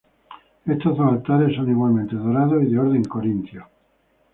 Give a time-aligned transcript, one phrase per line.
[0.65, 3.67] Estos dos altares son igualmente dorados y de orden corintio.